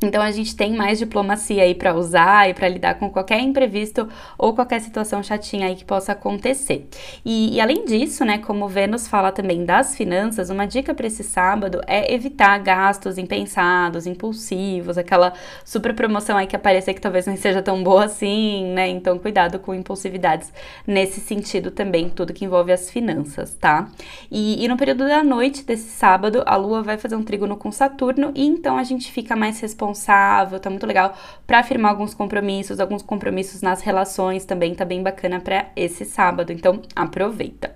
então 0.00 0.22
a 0.22 0.30
gente 0.30 0.54
tem 0.54 0.72
mais 0.74 0.98
diplomacia 0.98 1.64
aí 1.64 1.74
para 1.74 1.92
usar 1.92 2.48
e 2.48 2.54
para 2.54 2.68
lidar 2.68 2.94
com 2.94 3.10
qualquer 3.10 3.40
imprevisto 3.40 4.08
ou 4.38 4.54
qualquer 4.54 4.80
situação 4.80 5.22
chatinha 5.24 5.66
aí 5.66 5.74
que 5.74 5.84
possa 5.84 6.12
acontecer. 6.12 6.86
E, 7.24 7.56
e 7.56 7.60
além 7.60 7.84
disso, 7.84 8.24
né, 8.24 8.38
como 8.38 8.68
Vênus 8.68 9.08
fala 9.08 9.32
também 9.32 9.64
das 9.64 9.96
finanças, 9.96 10.50
uma 10.50 10.66
dica 10.66 10.94
para 10.94 11.08
esse 11.08 11.24
sábado 11.24 11.80
é 11.86 12.14
evitar 12.14 12.56
gastos 12.58 13.18
impensados, 13.18 14.06
impulsivos, 14.06 14.96
aquela 14.96 15.32
super 15.64 15.92
promoção 15.92 16.36
aí 16.36 16.46
que 16.46 16.54
aparecer 16.54 16.94
que 16.94 17.00
talvez 17.00 17.26
não 17.26 17.36
seja 17.36 17.60
tão 17.60 17.82
boa 17.82 18.04
assim, 18.04 18.66
né? 18.72 18.88
Então 18.88 19.18
cuidado 19.18 19.58
com 19.58 19.74
impulsividades 19.74 20.52
nesse 20.86 21.20
sentido 21.20 21.72
também, 21.72 22.08
tudo 22.08 22.32
que 22.32 22.44
envolve 22.44 22.70
as 22.70 22.88
finanças, 22.88 23.52
tá? 23.54 23.88
E, 24.30 24.64
e 24.64 24.68
no 24.68 24.76
período 24.76 25.08
da 25.08 25.24
noite 25.24 25.64
desse 25.64 25.90
sábado, 25.90 26.44
a 26.46 26.54
Lua 26.54 26.82
vai 26.84 26.96
fazer 26.96 27.16
um 27.16 27.24
trígono 27.24 27.56
com 27.56 27.72
Saturno 27.72 28.30
e 28.36 28.46
então 28.46 28.78
a 28.78 28.84
gente 28.84 29.10
fica 29.10 29.34
mais 29.34 29.58
responsável 29.58 29.87
responsável, 29.88 30.60
tá 30.60 30.68
muito 30.68 30.86
legal 30.86 31.16
para 31.46 31.62
firmar 31.62 31.90
alguns 31.90 32.14
compromissos, 32.14 32.78
alguns 32.78 33.02
compromissos 33.02 33.62
nas 33.62 33.80
relações 33.80 34.44
também, 34.44 34.74
tá 34.74 34.84
bem 34.84 35.02
bacana 35.02 35.40
para 35.40 35.66
esse 35.74 36.04
sábado, 36.04 36.52
então 36.52 36.82
aproveita. 36.94 37.74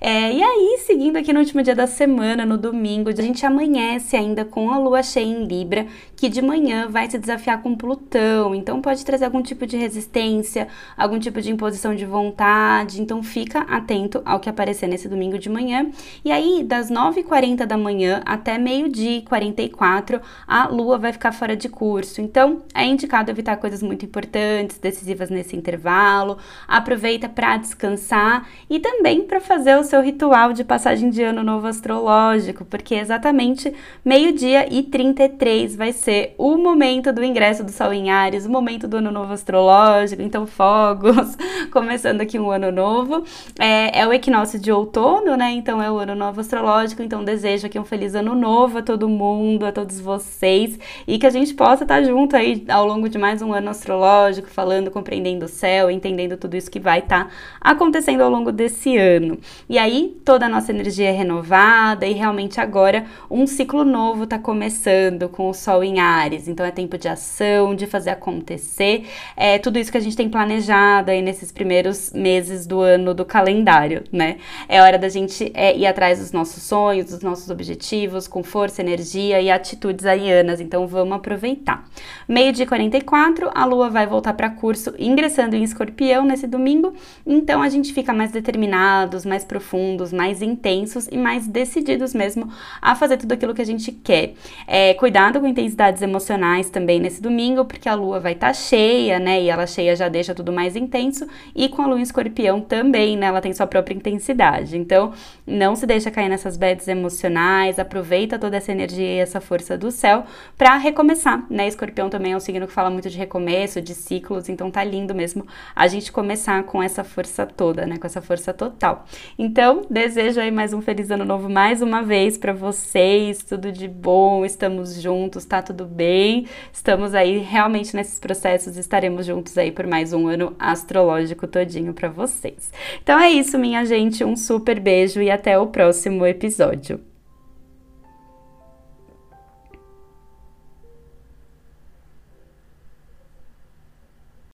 É, 0.00 0.32
e 0.32 0.42
aí, 0.42 0.78
seguindo 0.84 1.16
aqui 1.16 1.32
no 1.32 1.40
último 1.40 1.62
dia 1.62 1.74
da 1.74 1.86
semana, 1.86 2.44
no 2.44 2.58
domingo, 2.58 3.08
a 3.08 3.22
gente 3.22 3.44
amanhece 3.46 4.16
ainda 4.16 4.44
com 4.44 4.70
a 4.70 4.78
lua 4.78 5.02
cheia 5.02 5.24
em 5.24 5.44
Libra, 5.44 5.86
que 6.16 6.30
de 6.30 6.40
manhã 6.40 6.88
vai 6.88 7.08
se 7.10 7.18
desafiar 7.18 7.62
com 7.62 7.76
Plutão, 7.76 8.54
então 8.54 8.80
pode 8.80 9.04
trazer 9.04 9.26
algum 9.26 9.42
tipo 9.42 9.66
de 9.66 9.76
resistência, 9.76 10.66
algum 10.96 11.18
tipo 11.18 11.42
de 11.42 11.52
imposição 11.52 11.94
de 11.94 12.06
vontade, 12.06 13.02
então 13.02 13.22
fica 13.22 13.60
atento 13.60 14.22
ao 14.24 14.40
que 14.40 14.48
aparecer 14.48 14.88
nesse 14.88 15.08
domingo 15.08 15.38
de 15.38 15.50
manhã. 15.50 15.90
E 16.24 16.32
aí, 16.32 16.64
das 16.64 16.90
9h40 16.90 17.66
da 17.66 17.76
manhã 17.76 18.22
até 18.24 18.56
meio-dia 18.56 19.18
e 19.18 19.22
44, 19.22 20.20
a 20.48 20.66
lua 20.68 20.96
vai 20.96 21.12
ficar 21.12 21.32
fora 21.32 21.54
de 21.54 21.68
curso, 21.68 22.22
então 22.22 22.62
é 22.74 22.86
indicado 22.86 23.30
evitar 23.30 23.58
coisas 23.58 23.82
muito 23.82 24.06
importantes, 24.06 24.78
decisivas 24.78 25.28
nesse 25.28 25.54
intervalo, 25.54 26.38
aproveita 26.66 27.28
para 27.28 27.58
descansar 27.58 28.48
e 28.70 28.80
também 28.80 29.22
para 29.22 29.40
fazer 29.40 29.76
o 29.76 29.84
seu 29.84 30.00
ritual 30.00 30.54
de 30.54 30.64
passagem 30.64 31.10
de 31.10 31.22
ano 31.22 31.42
novo 31.42 31.66
astrológico, 31.66 32.64
porque 32.64 32.94
exatamente 32.94 33.74
meio-dia 34.02 34.72
e 34.72 34.82
33 34.82 35.76
vai 35.76 35.92
ser 35.92 36.05
o 36.36 36.56
momento 36.58 37.12
do 37.12 37.22
ingresso 37.22 37.62
do 37.62 37.70
Sol 37.70 37.92
em 37.92 38.10
Ares, 38.10 38.44
o 38.44 38.50
momento 38.50 38.88
do 38.88 38.96
ano 38.96 39.12
novo 39.12 39.32
astrológico, 39.32 40.20
então 40.20 40.46
fogos, 40.46 41.36
começando 41.70 42.20
aqui 42.20 42.38
um 42.38 42.50
ano 42.50 42.72
novo. 42.72 43.22
É, 43.56 44.00
é 44.00 44.06
o 44.06 44.12
equinócio 44.12 44.58
de 44.58 44.72
outono, 44.72 45.36
né? 45.36 45.52
Então 45.52 45.80
é 45.80 45.88
o 45.88 45.98
ano 45.98 46.16
novo 46.16 46.40
astrológico, 46.40 47.02
então 47.02 47.22
desejo 47.22 47.68
aqui 47.68 47.78
um 47.78 47.84
feliz 47.84 48.16
ano 48.16 48.34
novo 48.34 48.78
a 48.78 48.82
todo 48.82 49.08
mundo, 49.08 49.64
a 49.64 49.70
todos 49.70 50.00
vocês, 50.00 50.76
e 51.06 51.16
que 51.16 51.26
a 51.26 51.30
gente 51.30 51.54
possa 51.54 51.84
estar 51.84 52.02
junto 52.02 52.34
aí 52.34 52.64
ao 52.68 52.84
longo 52.84 53.08
de 53.08 53.18
mais 53.18 53.40
um 53.40 53.52
ano 53.52 53.70
astrológico, 53.70 54.48
falando, 54.48 54.90
compreendendo 54.90 55.46
o 55.46 55.48
céu, 55.48 55.88
entendendo 55.88 56.36
tudo 56.36 56.56
isso 56.56 56.70
que 56.70 56.80
vai 56.80 56.98
estar 56.98 57.32
acontecendo 57.60 58.22
ao 58.22 58.30
longo 58.30 58.50
desse 58.50 58.96
ano. 58.96 59.38
E 59.68 59.76
e 59.76 59.78
aí 59.78 60.18
toda 60.24 60.46
a 60.46 60.48
nossa 60.48 60.72
energia 60.72 61.10
é 61.10 61.12
renovada 61.12 62.06
e 62.06 62.14
realmente 62.14 62.58
agora 62.58 63.04
um 63.30 63.46
ciclo 63.46 63.84
novo 63.84 64.24
está 64.24 64.38
começando 64.38 65.28
com 65.28 65.50
o 65.50 65.52
Sol 65.52 65.84
em 65.84 65.95
Ares. 65.98 66.48
Então 66.48 66.64
é 66.64 66.70
tempo 66.70 66.98
de 66.98 67.08
ação, 67.08 67.74
de 67.74 67.86
fazer 67.86 68.10
acontecer. 68.10 69.06
É 69.36 69.58
tudo 69.58 69.78
isso 69.78 69.90
que 69.90 69.98
a 69.98 70.00
gente 70.00 70.16
tem 70.16 70.28
planejado 70.28 71.10
aí 71.10 71.22
nesses 71.22 71.52
primeiros 71.52 72.12
meses 72.12 72.66
do 72.66 72.80
ano 72.80 73.14
do 73.14 73.24
calendário, 73.24 74.04
né? 74.10 74.38
É 74.68 74.80
hora 74.80 74.98
da 74.98 75.08
gente 75.08 75.50
é, 75.54 75.76
ir 75.76 75.86
atrás 75.86 76.18
dos 76.18 76.32
nossos 76.32 76.62
sonhos, 76.62 77.06
dos 77.06 77.22
nossos 77.22 77.50
objetivos, 77.50 78.26
com 78.26 78.42
força, 78.42 78.82
energia 78.82 79.40
e 79.40 79.50
atitudes 79.50 80.06
arianas. 80.06 80.60
Então 80.60 80.86
vamos 80.86 81.16
aproveitar. 81.16 81.88
Meio 82.28 82.52
dia 82.52 82.66
44, 82.66 83.50
a 83.54 83.64
Lua 83.64 83.88
vai 83.90 84.06
voltar 84.06 84.34
para 84.34 84.50
curso, 84.50 84.94
ingressando 84.98 85.54
em 85.56 85.62
Escorpião 85.62 86.24
nesse 86.24 86.46
domingo. 86.46 86.94
Então 87.26 87.62
a 87.62 87.68
gente 87.68 87.92
fica 87.92 88.12
mais 88.12 88.30
determinados, 88.30 89.24
mais 89.24 89.44
profundos 89.44 90.12
mais 90.12 90.42
intensos 90.42 91.08
e 91.10 91.16
mais 91.16 91.46
decididos 91.46 92.14
mesmo 92.14 92.48
a 92.80 92.94
fazer 92.94 93.16
tudo 93.16 93.32
aquilo 93.32 93.54
que 93.54 93.62
a 93.62 93.66
gente 93.66 93.92
quer. 93.92 94.34
É, 94.66 94.94
cuidado 94.94 95.40
com 95.40 95.46
intensidades 95.86 96.02
emocionais 96.02 96.70
também 96.70 97.00
nesse 97.00 97.20
domingo, 97.20 97.64
porque 97.64 97.88
a 97.88 97.94
lua 97.94 98.18
vai 98.18 98.32
estar 98.32 98.48
tá 98.48 98.52
cheia, 98.52 99.18
né? 99.18 99.42
E 99.42 99.48
ela 99.48 99.66
cheia 99.66 99.94
já 99.94 100.08
deixa 100.08 100.34
tudo 100.34 100.52
mais 100.52 100.76
intenso. 100.76 101.26
E 101.54 101.68
com 101.68 101.82
a 101.82 101.86
lua 101.86 101.98
em 101.98 102.02
escorpião 102.02 102.60
também, 102.60 103.16
né? 103.16 103.26
Ela 103.26 103.40
tem 103.40 103.52
sua 103.52 103.66
própria 103.66 103.94
intensidade. 103.94 104.76
Então, 104.76 105.12
não 105.46 105.76
se 105.76 105.86
deixa 105.86 106.10
cair 106.10 106.28
nessas 106.28 106.56
beds 106.56 106.88
emocionais, 106.88 107.78
aproveita 107.78 108.38
toda 108.38 108.56
essa 108.56 108.72
energia 108.72 109.06
e 109.06 109.18
essa 109.18 109.40
força 109.40 109.76
do 109.76 109.90
céu 109.90 110.24
para 110.56 110.76
recomeçar, 110.76 111.44
né? 111.50 111.68
Escorpião 111.68 112.10
também 112.10 112.32
é 112.32 112.36
um 112.36 112.40
signo 112.40 112.66
que 112.66 112.72
fala 112.72 112.90
muito 112.90 113.08
de 113.08 113.16
recomeço, 113.16 113.80
de 113.80 113.94
ciclos, 113.94 114.48
então 114.48 114.70
tá 114.70 114.82
lindo 114.82 115.14
mesmo 115.14 115.46
a 115.74 115.86
gente 115.86 116.10
começar 116.10 116.62
com 116.64 116.82
essa 116.82 117.04
força 117.04 117.46
toda, 117.46 117.86
né? 117.86 117.98
Com 117.98 118.06
essa 118.06 118.20
força 118.20 118.52
total. 118.52 119.04
Então, 119.38 119.82
desejo 119.88 120.40
aí 120.40 120.50
mais 120.50 120.72
um 120.72 120.80
feliz 120.80 121.10
ano 121.10 121.24
novo 121.24 121.48
mais 121.48 121.80
uma 121.82 122.02
vez 122.02 122.36
para 122.36 122.52
vocês, 122.52 123.42
tudo 123.42 123.70
de 123.70 123.86
bom, 123.86 124.44
estamos 124.44 125.00
juntos, 125.00 125.44
tá 125.44 125.62
tudo 125.76 125.84
bem. 125.84 126.46
Estamos 126.72 127.14
aí 127.14 127.38
realmente 127.38 127.94
nesses 127.94 128.18
processos, 128.18 128.76
estaremos 128.76 129.26
juntos 129.26 129.58
aí 129.58 129.70
por 129.70 129.86
mais 129.86 130.12
um 130.12 130.26
ano 130.26 130.56
astrológico 130.58 131.46
todinho 131.46 131.92
para 131.92 132.08
vocês. 132.08 132.72
Então 133.02 133.18
é 133.20 133.30
isso, 133.30 133.58
minha 133.58 133.84
gente, 133.84 134.24
um 134.24 134.36
super 134.36 134.80
beijo 134.80 135.20
e 135.20 135.30
até 135.30 135.58
o 135.58 135.66
próximo 135.66 136.24
episódio. 136.24 137.05